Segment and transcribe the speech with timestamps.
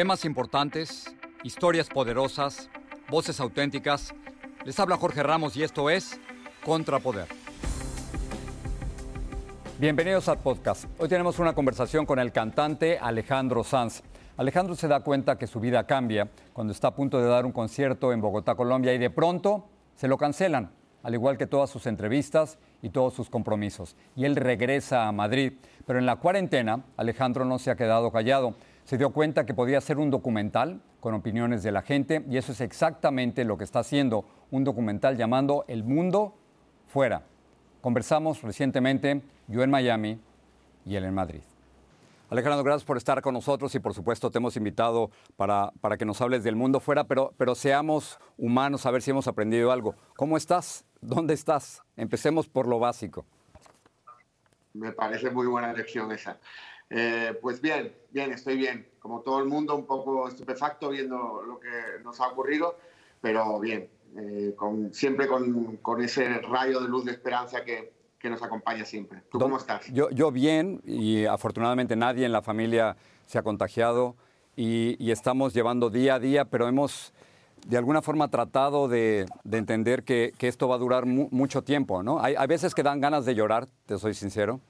[0.00, 2.70] Temas importantes, historias poderosas,
[3.10, 4.14] voces auténticas.
[4.64, 6.18] Les habla Jorge Ramos y esto es
[6.64, 7.26] Contrapoder.
[9.78, 10.86] Bienvenidos al podcast.
[10.98, 14.02] Hoy tenemos una conversación con el cantante Alejandro Sanz.
[14.38, 17.52] Alejandro se da cuenta que su vida cambia cuando está a punto de dar un
[17.52, 20.70] concierto en Bogotá, Colombia, y de pronto se lo cancelan,
[21.02, 23.96] al igual que todas sus entrevistas y todos sus compromisos.
[24.16, 25.52] Y él regresa a Madrid.
[25.86, 29.80] Pero en la cuarentena, Alejandro no se ha quedado callado se dio cuenta que podía
[29.80, 33.80] ser un documental con opiniones de la gente y eso es exactamente lo que está
[33.80, 36.34] haciendo un documental llamando El Mundo
[36.88, 37.22] Fuera.
[37.80, 40.20] Conversamos recientemente, yo en Miami
[40.84, 41.42] y él en Madrid.
[42.30, 46.04] Alejandro, gracias por estar con nosotros y por supuesto te hemos invitado para, para que
[46.04, 49.96] nos hables del mundo fuera, pero, pero seamos humanos a ver si hemos aprendido algo.
[50.16, 50.84] ¿Cómo estás?
[51.00, 51.82] ¿Dónde estás?
[51.96, 53.26] Empecemos por lo básico.
[54.74, 56.38] Me parece muy buena lección esa.
[56.90, 58.86] Eh, pues bien, bien, estoy bien.
[58.98, 62.76] Como todo el mundo, un poco estupefacto viendo lo que nos ha ocurrido,
[63.20, 68.28] pero bien, eh, con, siempre con, con, ese rayo de luz de esperanza que, que
[68.28, 69.22] nos acompaña siempre.
[69.30, 69.86] ¿Tú cómo estás?
[69.92, 72.96] Yo, yo, bien y afortunadamente nadie en la familia
[73.26, 74.16] se ha contagiado
[74.56, 77.14] y, y estamos llevando día a día, pero hemos
[77.66, 81.62] de alguna forma tratado de, de entender que, que, esto va a durar mu mucho
[81.62, 82.20] tiempo, ¿no?
[82.20, 84.60] Hay, hay veces que dan ganas de llorar, te soy sincero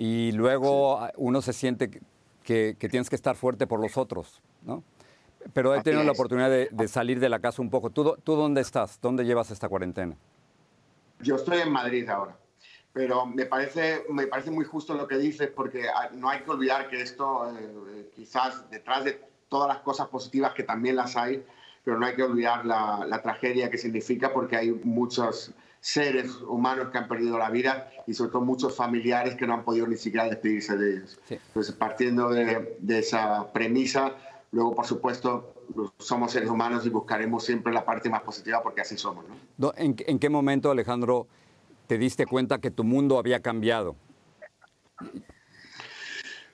[0.00, 1.90] y luego uno se siente
[2.44, 4.84] que, que, tienes que estar fuerte por los otros, ¿no?
[5.52, 7.90] Pero he tenido la oportunidad de, de, salir de la casa un poco.
[7.90, 9.00] ¿Tú, ¿Tú dónde estás?
[9.00, 10.16] ¿Dónde llevas esta cuarentena?
[11.18, 12.36] Yo estoy en Madrid ahora,
[12.92, 16.50] pero me parece, me parece muy justo lo que dices porque ah, no hay que
[16.52, 21.44] olvidar que esto, eh, quizás detrás de todas las cosas positivas que también las hay,
[21.82, 25.52] pero no hay que olvidar la, la tragedia que significa porque hay muchos
[25.88, 29.64] seres humanos que han perdido la vida y sobre todo muchos familiares que no han
[29.64, 31.18] podido ni siquiera despedirse de ellos.
[31.24, 31.38] Sí.
[31.46, 34.14] Entonces, partiendo de, de, esa premisa,
[34.52, 35.54] luego, por supuesto,
[35.98, 39.24] somos seres humanos y buscaremos siempre la parte más positiva porque así somos.
[39.56, 39.72] ¿no?
[39.78, 41.26] ¿En, ¿En, qué momento, Alejandro,
[41.86, 43.96] te diste cuenta que tu mundo había cambiado?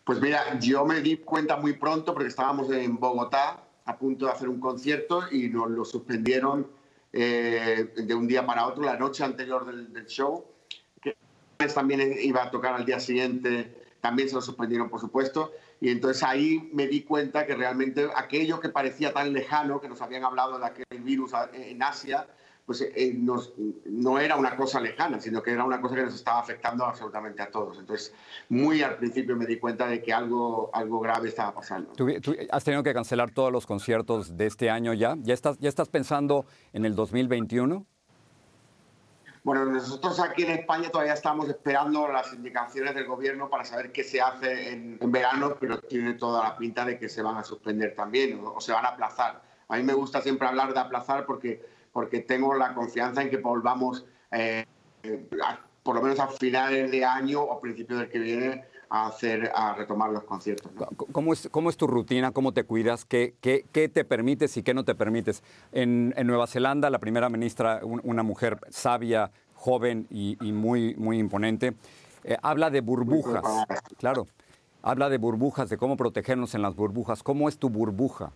[0.04, 4.32] Pues mira, yo me di cuenta muy pronto porque estábamos en Bogotá a punto de
[4.32, 6.68] hacer un concierto y nos lo suspendieron
[7.16, 10.44] eh, de un día para otro, la noche anterior del, show,
[11.00, 11.16] que
[11.72, 16.24] también iba a tocar al día siguiente, también se lo suspendieron, por supuesto, y entonces
[16.24, 20.58] ahí me di cuenta que realmente aquello que parecía tan lejano, que nos habían hablado
[20.58, 22.26] de aquel virus en Asia,
[22.66, 23.52] pues eh, nos,
[23.84, 27.42] no era una cosa lejana, sino que era una cosa que nos estaba afectando absolutamente
[27.42, 27.78] a todos.
[27.78, 28.14] Entonces,
[28.48, 31.92] muy al principio me di cuenta de que algo, algo grave estaba pasando.
[31.92, 35.16] ¿Tú, ¿Tú, has tenido que cancelar todos los conciertos de este año ya?
[35.20, 37.86] ¿Ya estás, ya estás pensando en el 2021?
[39.42, 44.02] Bueno, nosotros aquí en España todavía estamos esperando las indicaciones del gobierno para saber qué
[44.02, 47.44] se hace en, en verano, pero tiene toda la pinta de que se van a
[47.44, 49.42] suspender también o, o se van a aplazar.
[49.68, 53.38] A mí me gusta siempre hablar de aplazar porque porque tengo la confianza en que
[53.38, 54.66] volvamos eh,
[55.42, 59.52] a por lo menos a finales de año o principios del que viene a hacer
[59.54, 60.72] a retomar los conciertos.
[61.12, 62.32] ¿Cómo, es, ¿Cómo es tu rutina?
[62.32, 63.04] ¿Cómo te cuidas?
[63.04, 65.42] ¿Qué, qué, qué te permites y qué no te permites?
[65.72, 71.18] En, en Nueva Zelanda, la primera ministra, una mujer sabia, joven y, y muy, muy
[71.18, 71.74] imponente,
[72.24, 73.42] eh, habla de burbujas.
[73.98, 74.26] Claro,
[74.82, 77.22] habla de burbujas, de cómo protegernos en las burbujas.
[77.22, 78.32] ¿Cómo es tu burbuja?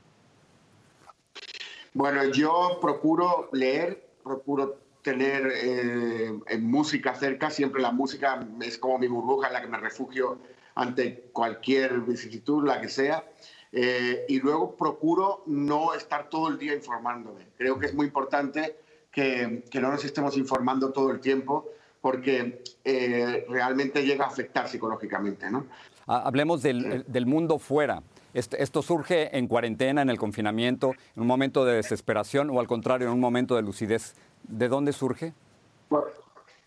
[1.94, 9.08] Bueno, yo procuro leer, procuro tener eh, música cerca, siempre la música es como mi
[9.08, 10.38] burbuja en la que me refugio
[10.74, 13.24] ante cualquier vicisitud, la que sea.
[13.72, 17.46] Eh, y luego procuro no estar todo el día informándome.
[17.56, 18.76] Creo que es muy importante
[19.10, 21.66] que, que no nos estemos informando todo el tiempo
[22.00, 25.50] porque eh, realmente llega a afectar psicológicamente.
[25.50, 25.66] ¿no?
[26.06, 28.02] Hablemos del, del mundo fuera.
[28.34, 33.08] ¿Esto surge en cuarentena, en el confinamiento, en un momento de desesperación o al contrario,
[33.08, 34.14] en un momento de lucidez?
[34.42, 35.32] ¿De dónde surge?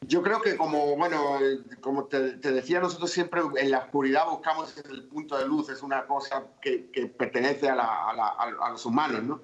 [0.08, 1.38] yo creo que como, bueno,
[1.80, 6.06] como te, decía, nosotros siempre en la oscuridad buscamos el punto de luz, es una
[6.08, 9.42] cosa que, pertenece a, los humanos, ¿no?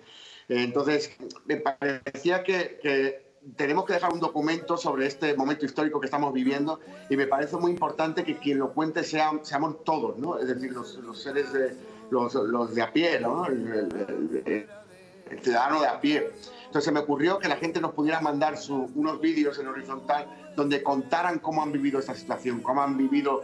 [0.49, 1.15] Entonces,
[1.45, 6.79] me parecía que, tenemos que dejar un documento sobre este momento histórico que estamos viviendo
[7.09, 10.37] y me parece muy importante que quien lo cuente sea, seamos todos, ¿no?
[10.37, 11.75] Es decir, los, los seres de
[12.09, 13.45] los, los de a pie, ¿no?
[13.45, 14.67] El,
[15.41, 16.29] ciudadano de a pie.
[16.59, 18.55] Entonces se me ocurrió que la gente nos pudiera mandar
[18.95, 23.43] unos vídeos en horizontal donde contaran cómo han vivido esta situación, cómo han vivido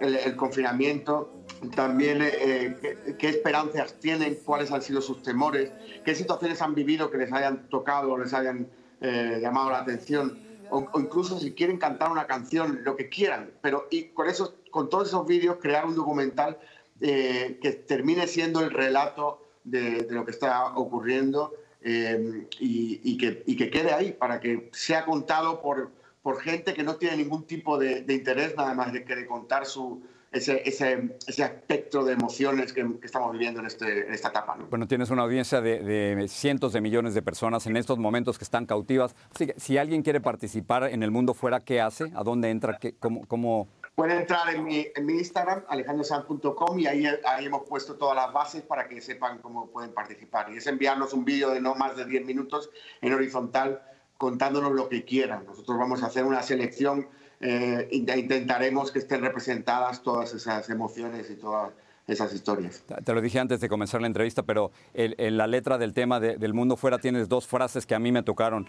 [0.00, 1.30] el, confinamiento,
[1.74, 5.70] también eh, qué, esperanzas tienen, cuáles han sido sus temores,
[6.04, 8.68] qué situaciones han vivido que les hayan tocado o les hayan
[9.00, 10.38] eh, llamado la atención,
[10.70, 14.90] o, incluso si quieren cantar una canción, lo que quieran, pero y con, eso, con
[14.90, 16.58] todos esos vídeos crear un documental
[17.00, 23.70] eh, que termine siendo el relato de, lo que está ocurriendo eh, y, que, que,
[23.70, 25.92] quede ahí para que sea contado por,
[26.22, 29.64] por gente que no tiene ningún tipo de, interés nada más de que de contar
[29.66, 30.02] su,
[30.32, 34.56] ese, ese, ese, aspecto de emociones que, estamos viviendo en, este, en esta etapa.
[34.68, 38.66] Bueno, tienes una audiencia de, cientos de millones de personas en estos momentos que están
[38.66, 39.14] cautivas.
[39.34, 42.12] Así que, si alguien quiere participar en el mundo fuera, ¿qué hace?
[42.14, 42.78] ¿A dónde entra?
[42.78, 47.62] ¿Qué, cómo, cómo, Pueden entrar en mi, en mi Instagram, alejandrosan.com, y ahí, ahí hemos
[47.68, 50.52] puesto todas las bases para que sepan cómo pueden participar.
[50.52, 52.70] Y es enviarnos un vídeo de no más de 10 minutos
[53.00, 53.82] en horizontal
[54.16, 55.46] contándonos lo que quieran.
[55.46, 57.08] Nosotros vamos a hacer una selección
[57.40, 61.72] eh, intentaremos que estén representadas todas esas emociones y todas
[62.06, 62.82] esas historias.
[63.04, 66.54] Te lo dije antes de comenzar la entrevista, pero en la letra del tema del
[66.54, 68.66] mundo fuera tienes dos frases que a mí me tocaron.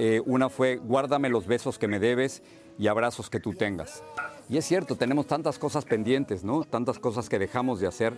[0.00, 2.40] Eh, una fue, guárdame los besos que me debes
[2.78, 4.04] y abrazos que tú tengas.
[4.48, 6.62] Y es cierto, tenemos tantas cosas pendientes, ¿no?
[6.62, 8.16] Tantas cosas que dejamos de hacer,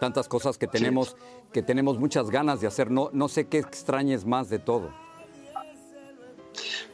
[0.00, 1.18] tantas cosas que tenemos,
[1.52, 2.90] que tenemos muchas ganas de hacer.
[2.90, 4.90] No, no sé qué extrañes más de todo.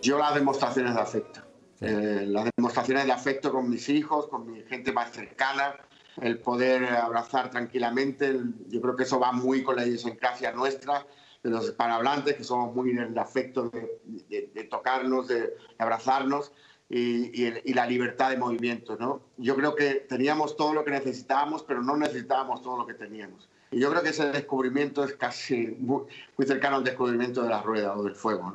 [0.03, 1.46] Yo las demostraciones de afecto.
[1.81, 5.77] Eh, las demostraciones de afecto con mis hijos, con mi gente más cercana,
[6.21, 8.41] el poder abrazar tranquilamente.
[8.69, 11.07] yo creo que eso va muy con la idiosincrasia nuestra,
[11.43, 16.53] de los hispanohablantes, que somos muy en el afecto de, de tocarnos, de abrazarnos
[16.89, 18.97] y, la libertad de movimiento.
[18.99, 19.21] ¿no?
[19.37, 23.49] Yo creo que teníamos todo lo que necesitábamos, pero no necesitábamos todo lo que teníamos.
[23.71, 26.07] Y yo creo que ese descubrimiento es casi muy,
[26.47, 28.55] cercano al descubrimiento de la rueda o del fuego.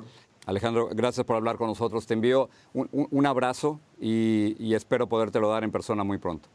[0.51, 2.06] Alejandro, gracias por hablar con nosotros.
[2.06, 6.49] Te envío un, abrazo y, y, espero podértelo dar en persona muy pronto.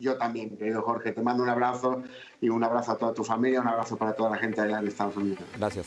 [0.00, 2.02] Yo también, querido Jorge, te mando un abrazo
[2.40, 4.88] y un abrazo a toda tu familia, un abrazo para toda la gente allá en
[4.88, 5.44] Estados Unidos.
[5.56, 5.86] Gracias.